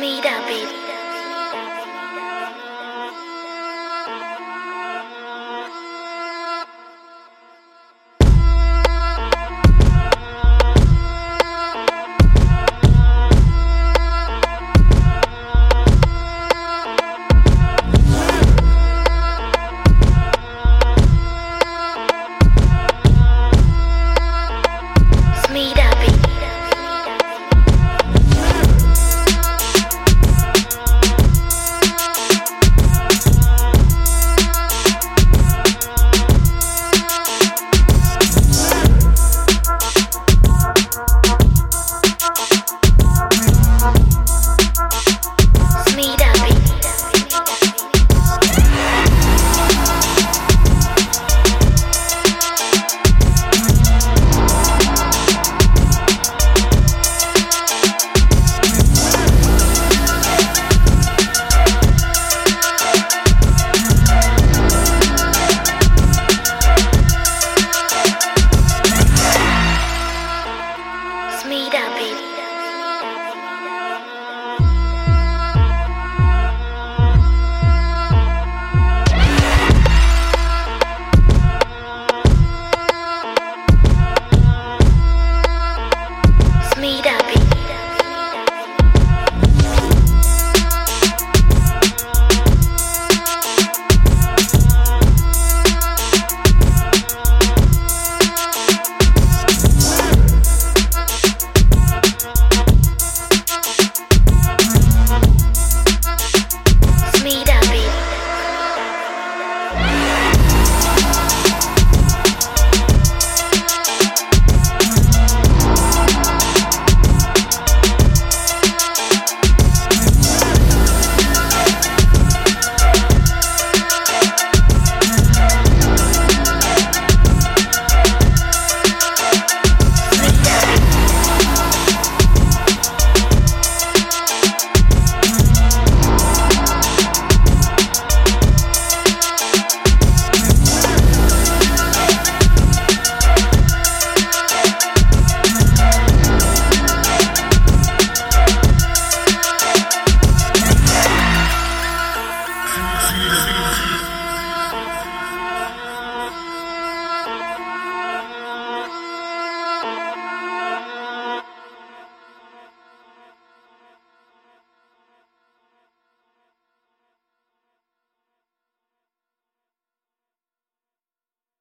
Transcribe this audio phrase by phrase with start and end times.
[0.00, 0.79] Mira, baby.